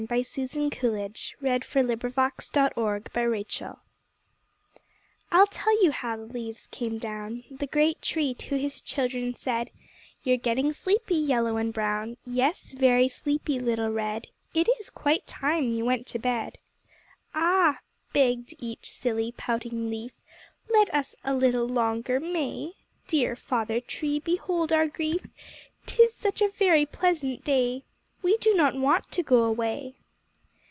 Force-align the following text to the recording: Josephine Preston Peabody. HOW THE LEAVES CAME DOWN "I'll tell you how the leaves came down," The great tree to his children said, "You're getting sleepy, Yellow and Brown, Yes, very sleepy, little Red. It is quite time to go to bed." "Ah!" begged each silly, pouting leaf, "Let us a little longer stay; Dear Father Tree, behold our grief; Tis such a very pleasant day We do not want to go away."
Josephine 0.09 0.71
Preston 0.71 0.71
Peabody. 0.71 1.13
HOW 1.43 1.57
THE 1.59 1.83
LEAVES 1.83 2.49
CAME 3.13 3.29
DOWN 3.29 3.79
"I'll 5.31 5.45
tell 5.45 5.83
you 5.83 5.91
how 5.91 6.17
the 6.17 6.23
leaves 6.23 6.65
came 6.71 6.97
down," 6.97 7.43
The 7.51 7.67
great 7.67 8.01
tree 8.01 8.33
to 8.33 8.55
his 8.55 8.81
children 8.81 9.35
said, 9.35 9.69
"You're 10.23 10.37
getting 10.37 10.73
sleepy, 10.73 11.13
Yellow 11.13 11.57
and 11.57 11.71
Brown, 11.71 12.17
Yes, 12.25 12.71
very 12.71 13.07
sleepy, 13.09 13.59
little 13.59 13.91
Red. 13.91 14.25
It 14.55 14.67
is 14.79 14.89
quite 14.89 15.27
time 15.27 15.77
to 15.77 15.83
go 15.83 15.97
to 16.01 16.17
bed." 16.17 16.57
"Ah!" 17.35 17.81
begged 18.11 18.55
each 18.57 18.89
silly, 18.89 19.31
pouting 19.37 19.87
leaf, 19.91 20.13
"Let 20.67 20.91
us 20.95 21.15
a 21.23 21.35
little 21.35 21.69
longer 21.69 22.19
stay; 22.19 22.71
Dear 23.05 23.35
Father 23.35 23.79
Tree, 23.79 24.19
behold 24.19 24.73
our 24.73 24.87
grief; 24.87 25.27
Tis 25.85 26.15
such 26.15 26.41
a 26.41 26.49
very 26.49 26.87
pleasant 26.87 27.43
day 27.43 27.83
We 28.23 28.37
do 28.37 28.53
not 28.53 28.75
want 28.75 29.11
to 29.13 29.23
go 29.23 29.43
away." 29.45 29.95